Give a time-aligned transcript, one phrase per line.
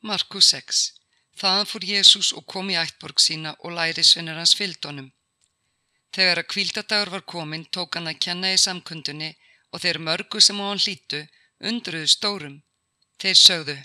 [0.00, 0.80] Markus 6.
[1.40, 5.08] Þaðan fór Jésús og kom í ættborg sína og lærisvinnur hans fylgdónum.
[6.14, 9.32] Þegar að kvíldadagur var komin tók hann að kenna í samkundunni
[9.74, 11.24] og þeir mörgu sem á hann hlítu
[11.58, 12.62] undruðu stórum.
[13.18, 13.76] Þeir sögðu,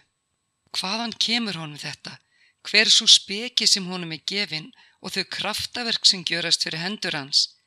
[0.78, 2.20] hvaðan kemur honum þetta?
[2.61, 4.70] Hver svo speki sem honum er gefin
[5.02, 7.57] og þau kraftaverk sem gjörast fyrir hendur hans?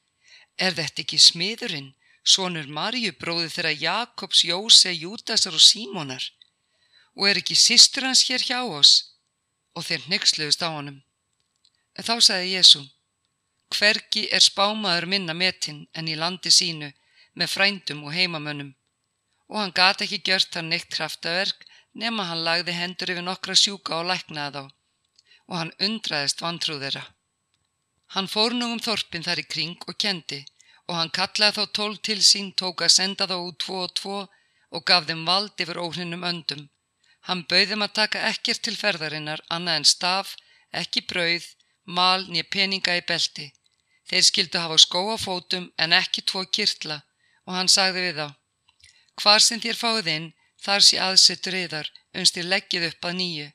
[0.54, 6.30] Er þetta ekki smiðurinn, sonur Marju bróði þeirra Jakobs, Jóse, Júdasar og Símonar?
[7.16, 8.92] Og er ekki sýstur hans hér hjá oss?
[9.76, 11.02] Og þeir nexluðust á honum.
[11.96, 12.82] Þá sagði Jésu,
[13.72, 16.90] hverki er spámaður minna metinn en í landi sínu
[17.34, 18.74] með frændum og heimamönnum.
[19.48, 21.64] Og hann gata ekki gjört þar neitt kraftaverk
[22.02, 24.64] nema hann lagði hendur yfir nokkra sjúka og læknaði þá.
[25.48, 27.04] Og hann undraðist vantrú þeirra.
[28.14, 30.44] Hann fór nú um þorpin þar í kring og kendi
[30.86, 34.18] og hann kallaði þá tól til sín, tók að senda þá út tvo og tvo
[34.76, 36.68] og gaf þeim vald yfir óhrinnum öndum.
[37.26, 40.34] Hann bauðum að taka ekkert til ferðarinnar annað en staf,
[40.80, 41.46] ekki brauð,
[41.98, 43.46] mal nýja peninga í belti.
[44.06, 47.00] Þeir skildu hafa skó á fótum en ekki tvo kirtla
[47.46, 48.28] og hann sagði við þá.
[49.22, 50.28] Hvar sem þér fáið inn,
[50.62, 53.48] þar sé aðsettur yðar, unstir leggið upp að nýju.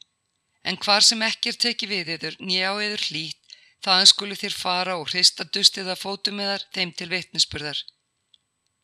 [0.67, 4.57] En hvar sem ekki er tekið við yður, nýja á yður hlít, þaðan skulu þér
[4.63, 7.79] fara og hrista dustið að fótum yðar þeim til vitnisspurðar.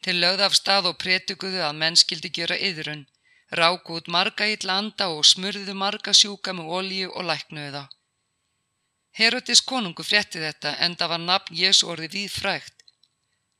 [0.03, 3.05] Til lögð af stað og prétuguðu að menn skildi gjöra yðrun,
[3.51, 7.83] ráku út marga í landa og smurðuðu marga sjúka með olju og læknuðu þá.
[9.17, 12.83] Herotis konungu frétti þetta en það var nafn Jésu orði við frægt.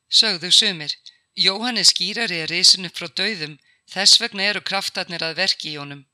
[0.09, 0.93] Sögðu sumir,
[1.35, 3.57] Jóhannes skýrari er risin upp frá dauðum,
[3.89, 6.05] þess vegna eru kraftarnir að verki í honum.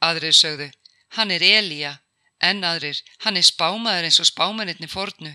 [0.00, 0.70] Aðrir sögðu,
[1.16, 1.98] hann er Elíja,
[2.40, 5.34] en aðrir, hann er spámaður eins og spámanitni fornu.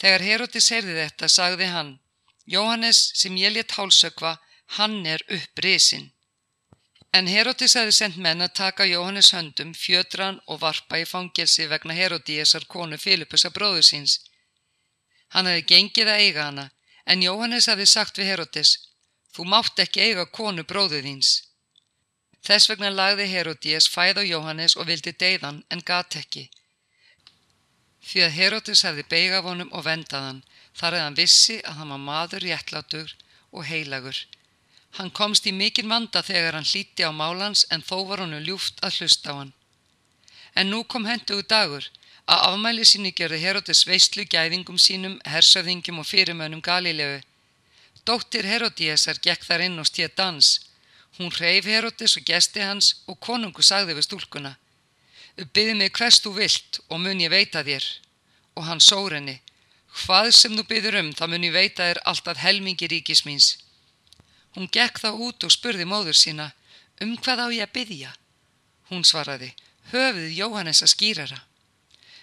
[0.00, 1.96] Þegar Herotis heyrði þetta, sagði hann,
[2.46, 4.36] Jóhannes sem ég létt hálsökva,
[4.78, 6.12] hann er upp risin.
[7.12, 11.94] En Herotis hefði sendt menn að taka Jóhannes höndum, fjötran og varpa í fangelsi vegna
[11.96, 14.18] Herodíesar konu Filipusa bróður síns.
[15.34, 16.66] Hann hefði gengið að eiga hana,
[17.06, 18.76] en Jóhannes hefði sagt við Herotis,
[19.34, 21.32] þú mátt ekki eiga konu bróður þíns.
[22.46, 26.46] Þess vegna lagði Herodíes fæð á Jóhannes og vildi deyðan en gat ekki.
[28.06, 30.44] Því að Herotis hefði beigað honum og vendaðan,
[30.78, 33.14] þar hefði hann vissi að hann var maður réttlátur
[33.50, 34.20] og heilagur.
[34.96, 38.80] Hann komst í mikinn vanda þegar hann hlíti á málans en þó var hannu ljúft
[38.86, 39.52] að hlusta á hann.
[40.56, 41.84] En nú kom hendugu dagur
[42.26, 47.20] að afmæli síni gerði Herodes veistlu gæðingum sínum, hersöðingum og fyrirmönum Galilegu.
[48.08, 50.48] Dóttir Herodíesar gekk þar inn og stíða dans.
[51.18, 54.56] Hún hreyf Herodes og gesti hans og konungu sagði við stúlkuna.
[55.52, 57.84] Byði mig hvers þú vilt og mun ég veita þér.
[58.56, 59.42] Og hann sór henni.
[59.92, 63.52] Hvað sem þú byður um það mun ég veita þér alltaf helmingi ríkis míns.
[64.56, 66.46] Hún gekk þá út og spurði móður sína,
[67.04, 68.12] um hvað á ég að byggja?
[68.88, 69.50] Hún svaraði,
[69.92, 71.40] höfuð Jóhannes að skýrara.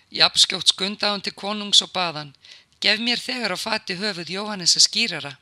[0.10, 2.34] Japskjótt skunda hún til konungs og baðan,
[2.82, 5.34] gef mér þegar á fati höfuð Jóhannes að skýrara.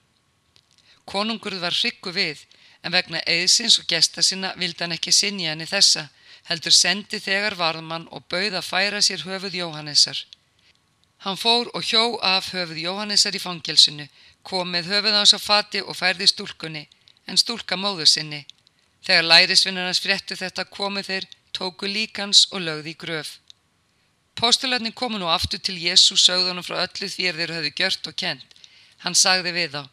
[1.08, 2.44] Konungurð var hryggu við,
[2.84, 6.10] en vegna eðsins og gesta sinna vildi hann ekki sinja henni þessa,
[6.52, 10.26] heldur sendi þegar varðmann og bauð að færa sér höfuð Jóhannessar.
[11.22, 14.08] Hann fór og hjó af höfuð Jóhannessar í fangelsinu,
[14.42, 16.88] kom með höfuð hans á fati og færði stúlkunni,
[17.30, 18.42] en stúlka móður sinni.
[19.06, 23.38] Þegar lærisvinnarnas fréttu þetta komu þeir, tóku líkans og lögði í gröf.
[24.34, 28.18] Postularni komu nú aftur til Jésu sögðunum frá öllu því er þeir höfðu gjört og
[28.18, 28.58] kent.
[29.06, 29.84] Hann sagði við þá,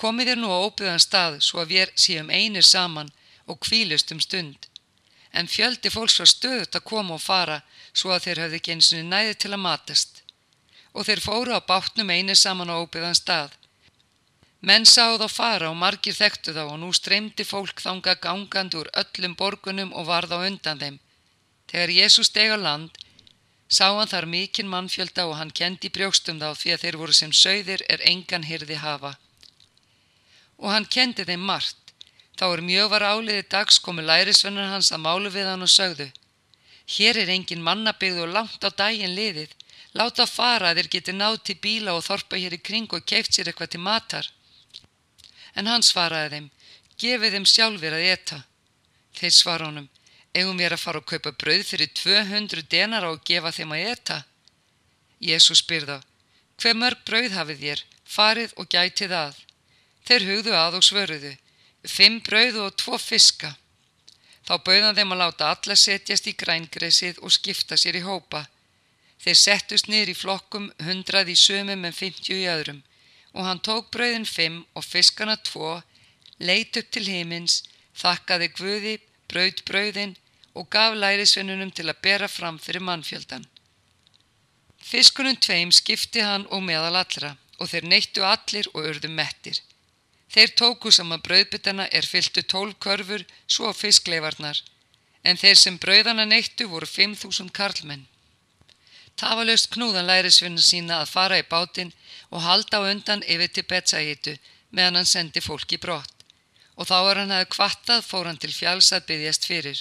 [0.00, 3.12] komið þér nú á óbyðan stað svo að við séum einir saman
[3.44, 4.68] og kvílust um stund.
[5.36, 7.60] En fjöldi fólks var stöðut að koma og fara
[7.92, 10.22] svo að þeir höfðu ekki eins og næði til að matast.
[10.96, 13.52] Og þeir fóru á bátnum einir saman á óbyðan stað
[14.66, 18.88] Menn sáð á fara og margir þekktu þá og nú streymdi fólk þanga gangandi úr
[19.02, 20.96] öllum borgunum og varð á undan þeim.
[21.70, 22.90] Þegar Jésús steg á land,
[23.68, 27.32] sá hann þar mikinn mannfjölda og hann kendi brjókstum þá því að þeir voru sem
[27.42, 29.12] sögðir er engan hyrði hafa.
[30.58, 31.94] Og hann kendi þeim margt.
[32.36, 36.08] Þá er mjög var áliði dags komu lærisvennar hans að málu við hann og sögðu.
[36.96, 39.54] Hér er engin mannabigð og langt á daginn liðið.
[39.96, 43.32] Láta fara að þeir geti nátt til bíla og þorpa hér í kring og keift
[43.32, 44.28] sér eitthvað til matar
[45.56, 46.48] en hann svaraði þeim,
[47.00, 48.38] gefið þeim sjálfur að etta.
[49.16, 49.88] Þeir svara honum,
[50.36, 54.18] eigum við að fara að kaupa brauð fyrir 200 denara og gefa þeim að etta?
[55.20, 56.02] Jésús spyrða,
[56.60, 59.38] hver mörg brauð hafið þér, farið og gætið að?
[60.06, 61.32] Þeir hugðu að og svöruðu,
[61.88, 63.56] fimm brauð og tvo fiska.
[64.46, 68.44] Þá bauðan þeim að láta alla setjast í grængresið og skipta sér í hópa.
[69.22, 72.82] Þeir settust niður í flokkum, hundrað í sömum en 50 í öðrum
[73.36, 75.82] og hann tók brauðin fimm og fiskana tvo,
[76.40, 77.62] leit upp til himins,
[77.96, 78.94] þakkaði guði,
[79.28, 80.14] braut brauðin
[80.56, 83.44] og gaf lærisvinnunum til að bera fram fyrir mannfjöldan.
[84.80, 89.60] Fiskunum tveim skipti hann og meðal allra og þeir neittu allir og urðu mettir.
[90.32, 94.58] Þeir tóku saman brauðbytana er fyltu tól körfur svo fiskleifarnar,
[95.24, 98.06] en þeir sem brauðana neittu voru 5.000 karlmenn.
[99.16, 101.94] Tafalaust knúðan lærisvinna sína að fara í bátinn
[102.30, 104.36] og halda á undan yfir til Betsaítu
[104.70, 106.12] meðan hann sendi fólki brott
[106.76, 109.78] og þá er hann hefði kvattað fór hann til fjáls að byggjast fyrir.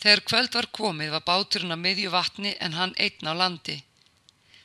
[0.00, 3.76] Þegar kvöld var komið var báturinn á miðju vatni en hann einn á landi.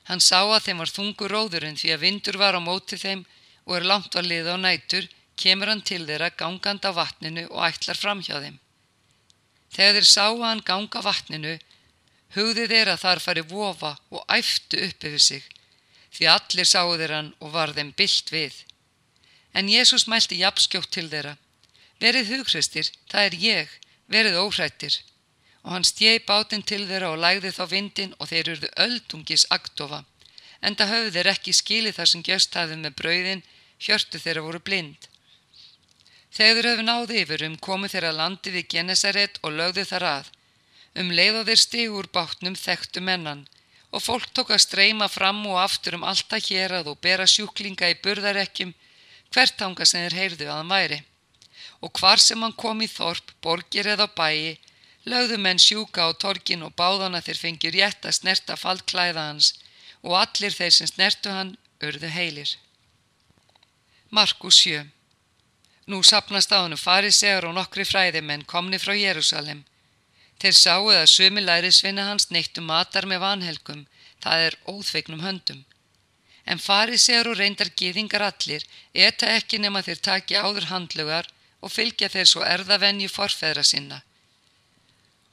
[0.08, 3.26] Hann sá að þeim var þungur róðurinn því að vindur var á móti þeim
[3.66, 7.66] og er langt var lið á nætur, kemur hann til þeirra gangand á vatninu og
[7.68, 8.60] ætlar fram hjá þeim.
[9.76, 11.56] Þegar þeir sá að hann ganga vatninu,
[12.34, 15.44] hugði þeir að þar fari vofa og æftu upp yfir sig,
[16.16, 18.56] því allir sáu þeir hann og var þeim byllt við.
[19.56, 21.38] En Jésús mælti jafnskjótt til þeirra.
[22.04, 23.70] Verið hugreistir, það er ég,
[24.12, 24.98] verið óhrættir.
[25.64, 30.04] Og hann stjei bátinn til þeirra og lægði þá vindin og þeir eruðu öldungis agdofa.
[30.66, 33.44] Enda höfðu þeir ekki skilið þar sem gjöst hafið með brauðin,
[33.80, 35.08] hjörtu þeirra voru blind.
[36.36, 40.32] Þegar þeir höfðu náði yfir um komu þeirra landi við Genesaret og lögðu þar að.
[40.96, 43.44] Um leið og þeir stigur bátnum þekktu mennan
[43.96, 47.90] og fólk tók að streyma fram og aftur um alltaf hér að og bera sjúklinga
[47.94, 48.74] í burðarekkjum
[49.32, 51.00] hvert ánga sem þeir heyrðu að hann væri.
[51.84, 54.58] Og hvar sem hann kom í þorp, borgir eða bæi,
[55.12, 59.54] lögðu menn sjúka á torgin og báðana þeir fengjur rétt að snerta fallklæða hans
[60.02, 62.52] og allir þeir sem snertu hann urðu heilir.
[64.10, 64.84] Markus 7
[65.86, 69.62] Nú sapnast á hannu farisegar og nokkri fræðimenn komni frá Jérúsalem.
[70.42, 73.86] Þeir sáu að sömi lærisvinna hans neittu matar með vanhelgum,
[74.24, 75.62] það er óþveiknum höndum.
[76.46, 78.66] En farisegar og reyndar gýðingar allir
[79.08, 81.30] eta ekki nema þeir taki áður handlugar
[81.62, 84.02] og fylgja þeir svo erðavenju forfeðra sinna.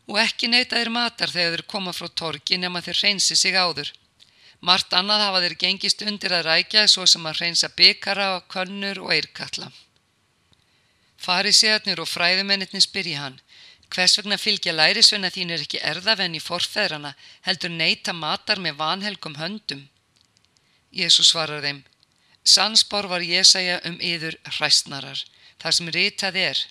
[0.08, 3.92] Og ekki neita þeir matar þegar þeir koma frá torki nema þeir reynsi sig áður.
[4.62, 9.12] Mart annað hafa þeir gengist undir að rækja svo sem að reynsa bykara, könnur og
[9.14, 9.72] eirkalla.
[11.22, 13.40] Farisegarnir og fræðumennitni spyrja hann,
[13.92, 17.14] hvers vegna fylgja lærisveina þínir ekki erðavenni forfeðrana
[17.46, 19.88] heldur neita matar með vanhelgum höndum?
[20.92, 21.82] Jésu svarar þeim,
[22.44, 25.20] Sansbár var Jésaja um yður hræstnarar,
[25.62, 26.62] þar sem ritað er.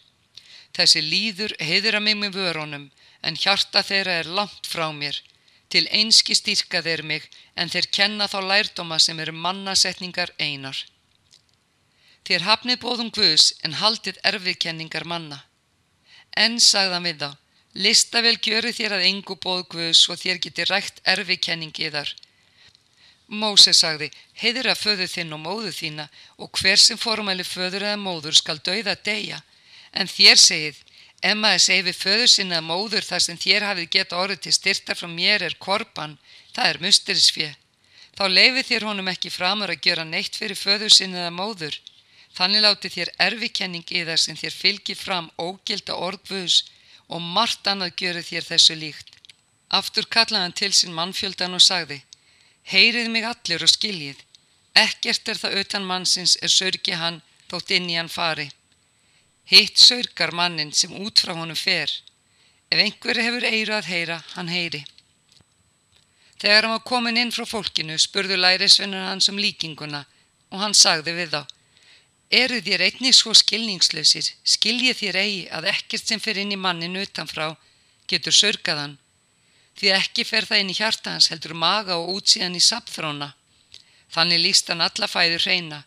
[0.75, 2.87] Þessi líður heiður að mig með vörunum,
[3.23, 5.21] en hjarta þeirra er langt frá mér.
[5.71, 10.75] Til einski styrka þeir mig, en þeir kenna þá lærdoma sem eru mannasetningar einar.
[12.27, 15.45] Þér hafnið bóðum Guðs, en haldið erfiðkenningar manna.
[16.37, 17.29] En sagðan við þá,
[17.73, 22.13] lista vel gjöru þér að engu bóð Guðs og þér geti rægt erfiðkenningiðar.
[23.31, 26.07] Móse sagði, heiðra föðu þinn og móðu þína
[26.37, 29.39] og hver sem formæli föður eða móður skal dauða deyja.
[29.91, 30.81] En þér segið,
[31.23, 34.53] ef maður segi við föður sinna eða móður þar sem þér hafið gett orðið til
[34.55, 36.17] styrta frá mér er korban,
[36.55, 37.55] það er musterisfið.
[38.17, 41.79] Þá leifið þér honum ekki framar að gera neitt fyrir föður sinna eða móður.
[42.37, 46.61] Þannig láti þér erfikenning í þar sem þér fylgi fram ógilda orðvöðs
[47.11, 49.17] og margt annað göru þér þessu líkt.
[49.71, 52.01] Aftur kallaði hann til sín mannfjöldan og sagði,
[52.71, 54.17] Heyrið mig allir og skiljið,
[54.77, 58.47] ekkert er það utan mannsins er sörgi hann þótt inn í hann fari.
[59.51, 61.91] Hitt sörgar mannin sem út frá honum fer,
[62.71, 64.85] ef einhverju hefur eiru að heyra, hann heyri.
[66.39, 70.05] Þegar hann var komin inn frá fólkinu spurðu lærisvinnur hans um líkinguna
[70.51, 71.41] og hann sagði við þá,
[72.31, 76.99] eru þér einnig svo skilningslausir, skiljið þér eigi að ekkert sem fer inn í mannin
[77.01, 77.51] utanfrá
[78.07, 78.97] getur sörgaðan
[79.81, 83.31] því ekki fer það inn í hjarta hans heldur maga og útsíðan í sapþróna.
[84.13, 85.79] Þannig líst hann alla fæðu hreina.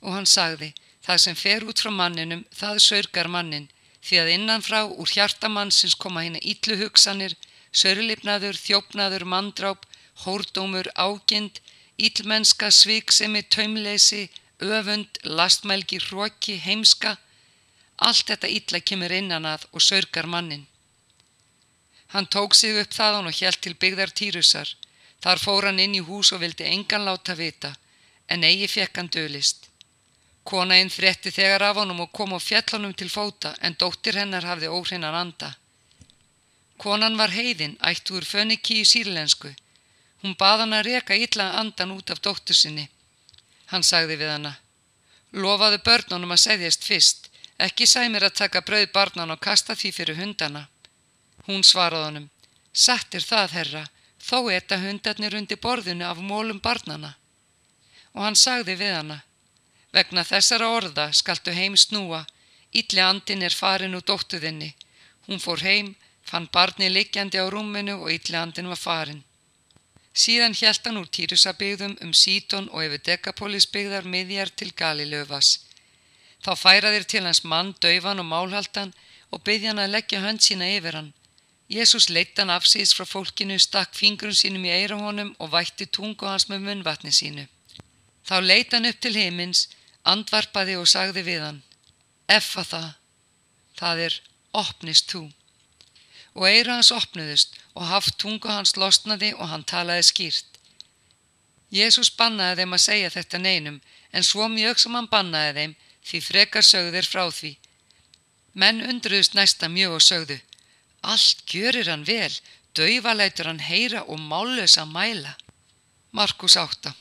[0.00, 0.70] Og hann sagði,
[1.04, 3.68] það sem fer út frá manninum, það sörgar mannin,
[4.00, 7.34] því að innanfrá úr hjartamannsins koma hérna ítlu hugsanir,
[7.72, 9.84] sörlipnaður, þjófnaður, mandráp,
[10.24, 11.60] hórdómur, ágind,
[12.00, 14.28] ítlmennska, sviksemi, taumleysi,
[14.60, 17.16] öfund, lastmælgi, hróki, heimska,
[17.96, 20.66] allt þetta ítla kemur innan að og sörgar mannin.
[22.12, 24.68] Hann tók sig upp þaðan og hjælt til byggðar Týrusar.
[25.22, 27.74] Þar fór hann inn í hús og vildi engan láta vita,
[28.26, 29.68] en eigi fekk hann dölist.
[30.44, 34.72] Konainn þretti þegar af honum og kom á fjallunum til fóta, en dóttir hennar hafði
[34.72, 35.52] óhrinnan anda.
[36.80, 39.52] Konan var heiðin, ættu úr föniki í sírlensku.
[40.22, 42.88] Hún bað hann að reka illa andan út af dóttur sinni.
[43.70, 44.56] Hann sagði við hana,
[45.32, 47.30] lofaðu börnunum að segðjast fyrst,
[47.66, 50.66] ekki sæmir að taka brauð barnan og kasta því fyrir hundana.
[51.46, 52.28] Hún svaraði honum,
[52.72, 53.84] satt er það, herra,
[54.18, 57.14] þó etta hundarnir undir borðinu af mólum barnana.
[58.14, 59.20] Og hann sagði við hana,
[59.94, 62.24] vegna þessara orða skaltu heim snúa,
[62.74, 64.74] ítli andin er farin úr dóttuðinni.
[65.26, 65.94] Hún fór heim,
[66.26, 69.22] fann barnið liggjandi á rúminu og yllihandin var farin.
[70.10, 75.60] Síðan hjælt hann úr Týrusabygðum um Sítón og yfir Dekapolisbygðar miðjar til Galilöfas.
[76.42, 78.94] Þá færaðir til hans mann, dauvan og málhaldan
[79.30, 81.12] og byggði hann að leggja hönd sína yfir hann.
[81.70, 86.26] Jésús leitt hann afsýðis frá fólkinu, stakk fingrum sínum í eira honum og vætti tungu
[86.26, 87.46] hans með munvatni sínu.
[88.26, 89.68] Þá leitt hann upp til heimins,
[90.02, 91.62] andvarpaði og sagði við hann,
[92.26, 92.90] Effa það,
[93.78, 94.16] það er,
[94.58, 95.22] opnist þú.
[96.34, 100.60] Og eira hans opnuðust og haft tungu hans losnaði og hann talaði skýrt.
[101.70, 103.80] Jésús bannaði þeim að segja þetta neinum,
[104.12, 105.74] en svo mjög sem hann bannaði þeim,
[106.06, 107.52] því frekar sögðu þeir frá því.
[108.54, 110.40] Menn undruðust næsta mjög og sögðu,
[111.02, 112.32] allt gjörir hann vel,
[112.74, 115.36] dauvalætur hann heyra og mállösa mæla.
[116.10, 116.94] Markus 8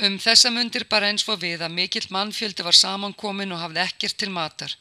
[0.00, 4.16] Um þessa mundir bara eins fór við að mikill mannfjöldi var samankomin og hafði ekkert
[4.16, 4.72] til matar.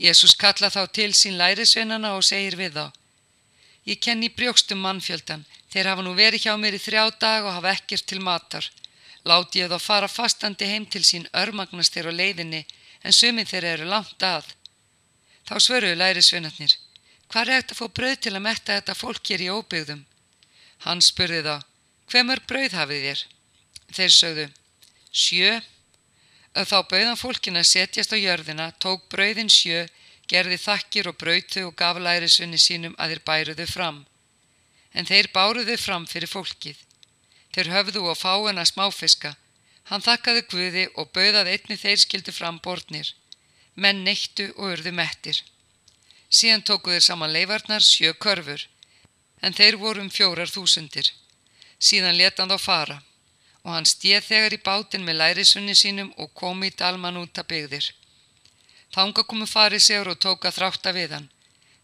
[0.00, 2.86] Jésús kalla þá til sín lærisveinana og segir við þá,
[3.84, 7.74] Ég kenni brjókstum mannfjöldan, þeir hafa nú verið hjá mér í þrjá dag og hafa
[7.76, 8.70] ekkert til matar.
[9.28, 12.62] Láti ég þá fara fastandi heim til sín örmagnast þeir á leiðinni
[13.04, 14.48] en sumið þeir eru langt að.
[15.44, 16.74] Þá svöruðu lærisveinarnir,
[17.28, 20.02] hvað er þetta að fá brauð til að metta þetta fólk hér í óbyggðum?
[20.84, 21.56] Hann spurði þá,
[22.08, 23.24] hver mörg brauð hafið þér?
[23.94, 24.46] Þeir sögðu,
[25.12, 25.52] sjö.
[26.54, 29.84] Þá bauðan fólkin að setjast á jörðina, tók brauðin sjö,
[30.32, 34.04] gerði þakkir og brautu og gaf lærisvinni sínum að þeir bæruðu fram.
[34.94, 36.76] En þeir báruðu fram fyrir fólkið.
[37.54, 39.34] Þeir höfðu og fáina smáfiska.
[39.90, 43.14] Hann þakkaði guði og bauðað einni þeir skildu fram bortnir.
[43.74, 45.42] Menn neittu og urðu mettir.
[46.30, 48.62] Síðan tóku þeir saman leifarnar sjö körfur,
[49.42, 51.10] en þeir voru um fjórar þúsundir.
[51.78, 53.02] Síðan leta hann þá fara
[53.64, 57.48] og hann stéð þegar í bátinn með lærisunni sínum og kom í dalman út að
[57.52, 57.86] byggðir.
[58.94, 61.30] Þánga komu farið segur og tóka þrátta við hann.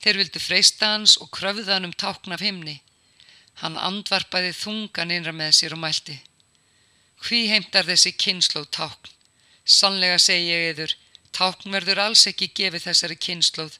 [0.01, 2.77] Þeir vildu freista hans og kröfða hann um tákn af himni.
[3.61, 6.21] Hann andvarpaði þungan innra með sér og mælti.
[7.25, 9.11] Hví heimtar þessi kynnslóð tákn?
[9.65, 10.95] Sannlega segi ég yður,
[11.37, 13.77] tákn verður alls ekki gefið þessari kynnslóð.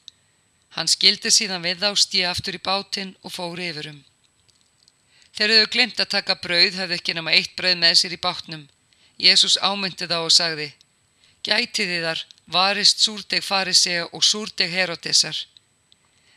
[0.75, 4.03] Hann skildi síðan við á stíð aftur í bátinn og fór yfirum.
[5.31, 8.67] Þeir hefðu glimt að taka brauð, hefðu ekki nema eitt brauð með sér í bátnum.
[9.19, 10.69] Jésús ámyndi þá og sagði,
[11.41, 12.19] Gætiði þar,
[12.53, 15.37] varist súrdeg farisega og súrdeg herodesar.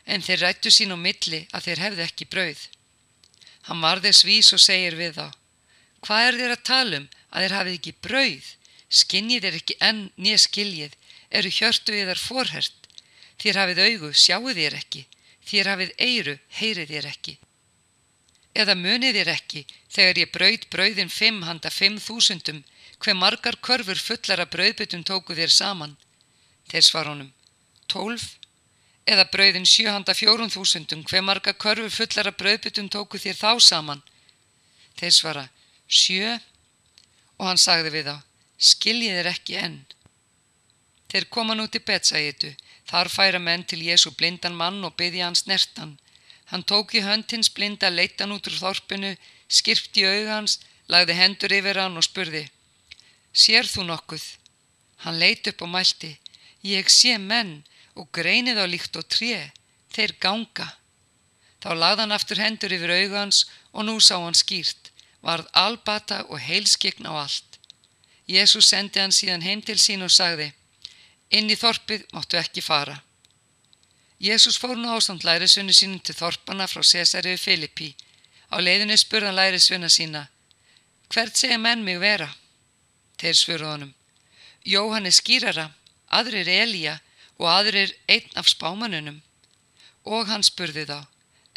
[0.05, 2.61] En þeir rættu sín á milli að þeir hefðu ekki brauð.
[3.67, 5.27] Hann varði svís og segir við þá,
[6.05, 8.49] Hvað er þeir að tala um að þeir hafið ekki brauð?
[8.95, 10.93] Skinnið er ekki enn nýja skiljið,
[11.33, 12.89] eru hjörtu við þar forhert.
[13.41, 15.01] Þér hafið augu, sjáu þér ekki,
[15.49, 17.33] þér hafið eiru, heyrið þér ekki.
[18.55, 22.61] Eða munið þér ekki, þegar ég braud brauðin fimm handa fimm þúsundum,
[23.01, 25.97] hver margar körfur fullara brauðbyttum tóku þér saman?
[26.71, 27.31] Þeir svar honum,
[27.91, 28.35] tólf.
[29.05, 34.01] Eða brauðin sjö handa fjórun þúsundum, hver margar körfur fullara brauðbyttum tóku þér þá saman?
[34.97, 35.43] Þeir svara,
[35.87, 36.37] sjö.
[37.37, 38.15] Og hann sagði við þá,
[38.71, 39.77] skiljið þér ekki enn.
[41.11, 42.55] Þeir koma nú til Betsæitu,
[42.89, 45.97] þar færa menn til Jésu blindan mann og byggja hans nertan.
[46.49, 49.13] Hann tók í höndins blinda leittan út úr þorpinu,
[49.47, 52.47] skirpt í augans, lagði hendur yfir hann og spurði
[53.35, 54.23] Sér þú nokkuð?
[55.03, 56.13] Hann leit upp og mælti
[56.65, 57.59] Ég sé menn
[57.93, 59.51] og greinið á líkt og tré,
[59.93, 60.71] þeir ganga.
[61.61, 64.89] Þá lagði hann aftur hendur yfir augans og nú sá hann skýrt,
[65.21, 67.59] varð albata og heilskign á allt.
[68.25, 70.51] Jésús sendi hann síðan heim til sín og sagði
[71.29, 72.99] Inn í þorpið máttu ekki fara.
[74.21, 77.89] Jésús fór nú ástand lærisvinni sínum til þorpana frá Cesariðu Filippi.
[78.53, 80.27] Á leiðinu spurðan lærisvinna sína,
[81.09, 82.29] hvert segja menn mig vera?
[83.19, 83.93] Þeir svöruð honum,
[84.63, 85.71] Jóhannes skýrara,
[86.17, 86.99] aðrir Elíja
[87.37, 89.21] og aðrir einn af spámanunum.
[90.05, 90.99] Og hann spurði þá,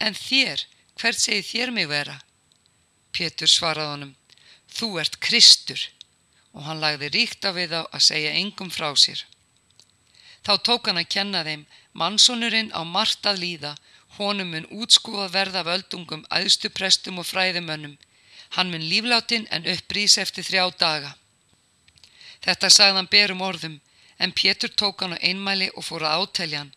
[0.01, 0.65] en þér,
[0.99, 2.19] hvert segi þér mig vera?
[3.13, 4.15] Pétur svaraði honum,
[4.73, 5.89] þú ert Kristur
[6.59, 9.21] og hann lagði ríkt á við þá að segja engum frá sér.
[10.47, 13.73] Þá tók hann að kenna þeim, mannsónurinn á margt að líða,
[14.19, 17.99] honum mun útskúfa verða völdungum, æðstu prestum og fræðimönnum.
[18.57, 21.13] Hann mun lífláttinn en upprýs eftir þrjá daga.
[22.43, 23.77] Þetta sagðan berum orðum,
[24.19, 26.75] en Pétur tók hann á einmæli og fór að átælja hann.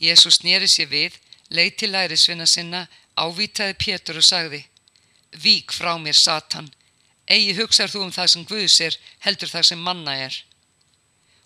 [0.00, 1.18] Jésús nýri sér við,
[1.50, 4.64] leið til lærisvinna sinna, ávitaði Pétur og sagði,
[5.42, 6.70] Vík frá mér, Satan,
[7.26, 10.34] eigi hugsar þú um það sem Guðs er, heldur það sem manna er.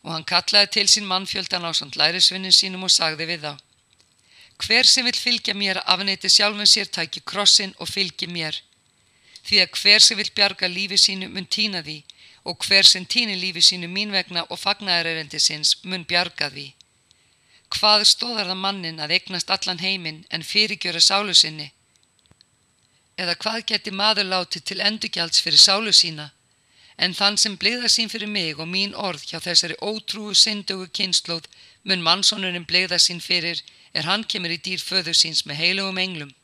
[0.05, 3.55] Og hann kallaði til sín mannfjöldan á samt lærisvinnin sínum og sagði við þá
[4.63, 8.61] Hver sem vil fylgja mér afneiti sjálfum sér tæki krossin og fylgi mér.
[9.43, 11.97] Því að hver sem vil bjarga lífi sínu mun týna því
[12.45, 16.73] og hver sem týni lífi sínu mín vegna og fagnaðarerendi sinns mun bjarga því
[17.73, 21.71] hvað stóðar það mannin að eignast allan heiminn en fyrirgjöra sálu sinni?
[23.17, 26.31] Eða hvað geti maður látið til endugjalds fyrir sálu sína?
[27.05, 31.49] En þann sem bleiða sín fyrir mig og mín orð hjá þessari ótrúu syndugu kynnslóð
[31.89, 33.63] mun mannsónurinn bleiða sín fyrir
[33.95, 36.35] er hann kemur í dýr föður síns með heilugum englum.